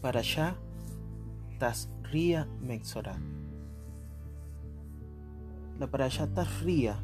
[0.00, 0.56] Parashá
[1.58, 3.16] Tasria Mexorá.
[5.78, 6.96] La Parashá Tasria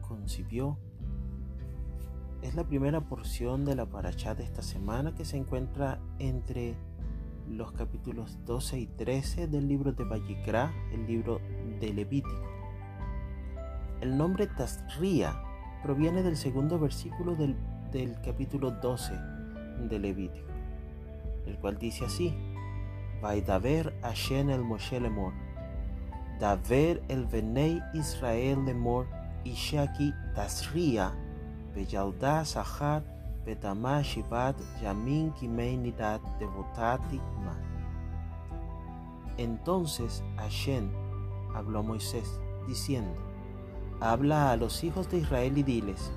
[0.00, 0.78] concibió
[2.42, 6.74] es la primera porción de la Parashá de esta semana que se encuentra entre
[7.48, 11.40] los capítulos 12 y 13 del libro de Vallicrá, el libro
[11.80, 12.48] de Levítico.
[14.00, 15.42] El nombre Tasria
[15.82, 17.56] proviene del segundo versículo del,
[17.92, 19.12] del capítulo 12
[19.88, 20.50] de Levítico
[21.46, 22.34] el cual dice así,
[23.20, 25.32] Vaidaver Hashem el Moshe lemor,
[26.38, 29.06] Daver el Venei Israel lemor,
[29.44, 31.12] Ishaki Tasria,
[31.74, 33.02] Beyalda Sahar,
[33.44, 37.20] Betama Shivat, Yamin Kimeinidat, Devotati.
[39.36, 40.90] Entonces Hashem
[41.54, 43.14] habló a Moisés, diciendo,
[44.00, 46.10] Habla a los hijos de Israel y diles,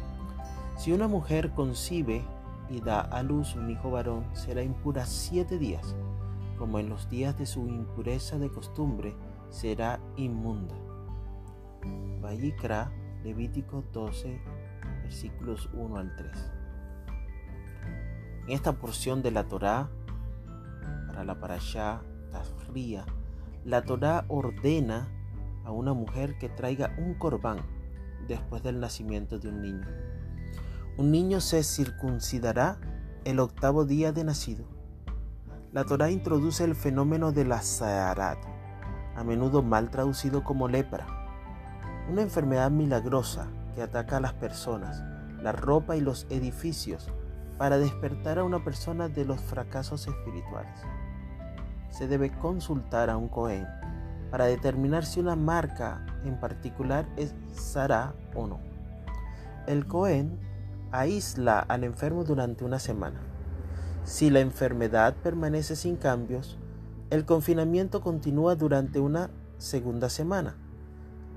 [0.75, 2.23] si una mujer concibe
[2.69, 5.95] y da a luz un hijo varón, será impura siete días,
[6.57, 9.15] como en los días de su impureza de costumbre,
[9.49, 10.75] será inmunda.
[12.21, 12.91] Vallicra,
[13.23, 14.41] Levítico 12,
[15.03, 16.51] versículos 1 al 3.
[18.47, 19.89] En esta porción de la Torá,
[21.07, 23.05] para la Parashá Tafría,
[23.63, 25.07] la Torá ordena
[25.63, 27.59] a una mujer que traiga un corbán
[28.27, 29.87] después del nacimiento de un niño
[30.95, 32.77] un niño se circuncidará
[33.25, 34.65] el octavo día de nacido.
[35.71, 38.37] La Torá introduce el fenómeno de la Zaharat,
[39.15, 41.07] a menudo mal traducido como lepra,
[42.11, 45.03] una enfermedad milagrosa que ataca a las personas,
[45.41, 47.09] la ropa y los edificios
[47.57, 50.79] para despertar a una persona de los fracasos espirituales.
[51.89, 53.65] Se debe consultar a un Cohen
[54.29, 58.59] para determinar si una marca en particular es Sara o no.
[59.65, 60.52] El Cohen
[60.93, 63.19] aísla al enfermo durante una semana.
[64.05, 66.57] Si la enfermedad permanece sin cambios,
[67.09, 70.55] el confinamiento continúa durante una segunda semana,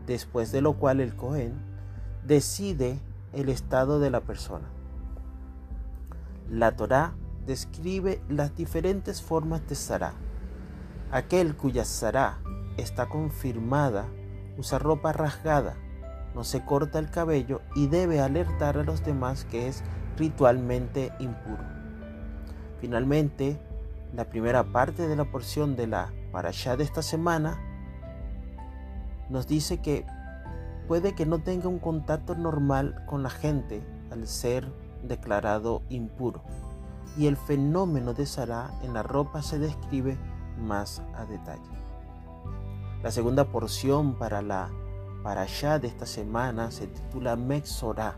[0.06, 1.54] después de lo cual el Cohen
[2.26, 3.00] decide
[3.32, 4.66] el estado de la persona.
[6.50, 7.14] La Torá
[7.46, 10.12] describe las diferentes formas de Sará.
[11.10, 12.38] Aquel cuya Sará
[12.76, 14.06] está confirmada
[14.58, 15.76] usa ropa rasgada
[16.36, 19.82] no se corta el cabello y debe alertar a los demás que es
[20.18, 21.64] ritualmente impuro.
[22.78, 23.58] Finalmente,
[24.14, 27.58] la primera parte de la porción de la parashá de esta semana
[29.30, 30.04] nos dice que
[30.86, 33.82] puede que no tenga un contacto normal con la gente
[34.12, 34.70] al ser
[35.02, 36.42] declarado impuro.
[37.16, 40.18] Y el fenómeno de Sarah en la ropa se describe
[40.60, 41.62] más a detalle.
[43.02, 44.68] La segunda porción para la
[45.26, 48.16] para allá de esta semana se titula Mexorá,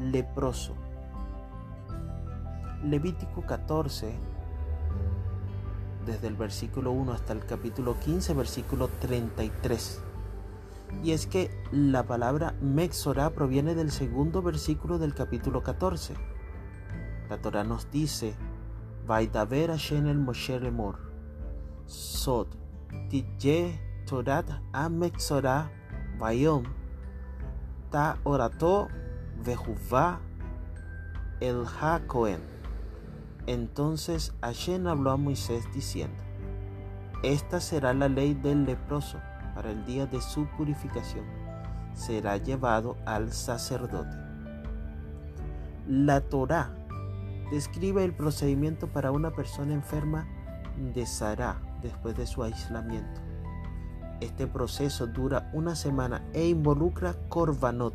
[0.00, 0.74] leproso.
[2.82, 4.12] Levítico 14,
[6.04, 10.02] desde el versículo 1 hasta el capítulo 15, versículo 33.
[11.04, 16.14] Y es que la palabra Mexorá proviene del segundo versículo del capítulo 14.
[17.28, 18.34] La Torah nos dice,
[19.06, 20.98] Vaidaver Hashem el Moshe Lemor,
[21.86, 22.48] Sod,
[23.08, 24.44] Tije Torat
[26.18, 26.64] Bayom
[27.92, 28.88] Ta Orato
[29.44, 30.18] Vejuvá
[31.38, 31.64] El.
[33.46, 36.16] Entonces Hashem habló a Moisés diciendo,
[37.22, 39.20] Esta será la ley del leproso
[39.54, 41.24] para el día de su purificación.
[41.94, 44.16] Será llevado al sacerdote.
[45.86, 46.74] La Torá
[47.52, 50.26] describe el procedimiento para una persona enferma
[50.94, 53.29] de Sará después de su aislamiento.
[54.20, 57.94] Este proceso dura una semana e involucra korbanot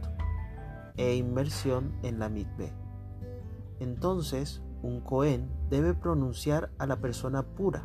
[0.97, 2.73] e inmersión en la mitbe.
[3.79, 7.83] Entonces, un Cohen debe pronunciar a la persona pura.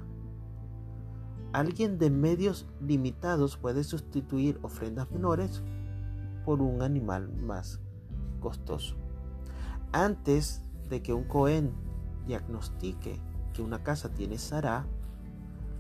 [1.53, 5.63] Alguien de medios limitados puede sustituir ofrendas menores
[6.45, 7.81] por un animal más
[8.41, 8.97] costoso.
[9.93, 11.73] Antes de que un Cohen
[12.27, 13.21] diagnostique
[13.53, 14.87] que una casa tiene Sará,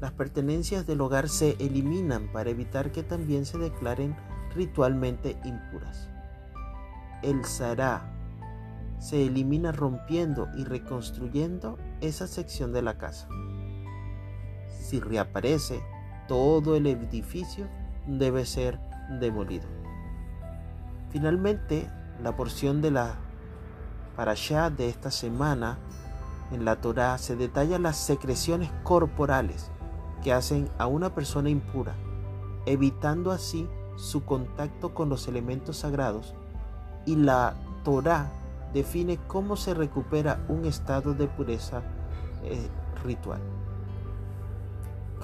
[0.00, 4.16] las pertenencias del hogar se eliminan para evitar que también se declaren
[4.54, 6.08] ritualmente impuras.
[7.22, 8.10] El Sará
[8.98, 13.28] se elimina rompiendo y reconstruyendo esa sección de la casa.
[14.80, 15.82] Si reaparece,
[16.28, 17.68] todo el edificio
[18.06, 18.80] debe ser
[19.20, 19.68] demolido.
[21.10, 21.90] Finalmente,
[22.22, 23.16] la porción de la
[24.16, 25.78] parashá de esta semana
[26.52, 29.70] en la Torá se detalla las secreciones corporales
[30.22, 31.94] que hacen a una persona impura,
[32.66, 36.34] evitando así su contacto con los elementos sagrados,
[37.06, 38.30] y la Torá
[38.72, 41.82] define cómo se recupera un estado de pureza
[42.44, 42.68] eh,
[43.04, 43.40] ritual.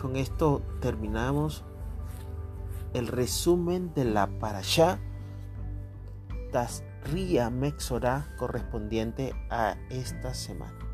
[0.00, 1.64] Con esto terminamos
[2.92, 4.98] el resumen de la parashá
[6.52, 10.85] Tasria Mexorá correspondiente a esta semana.